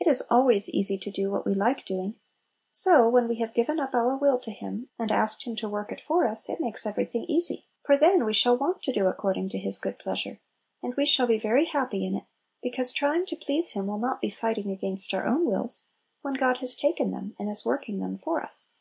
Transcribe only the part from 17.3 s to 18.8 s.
and is working them for us.